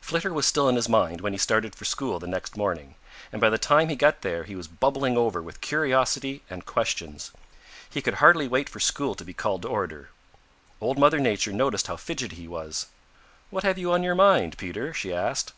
[0.00, 2.94] Flitter was still in his mind when he started for school the next morning,
[3.30, 7.30] and by the time he got there he was bubbling over with curiosity and questions.
[7.90, 10.08] He could hardly wait for school to be called to order.
[10.80, 12.86] Old Mother Nature noticed how fidgety he was.
[13.50, 15.52] "What have you on your mind, Peter?" she asked.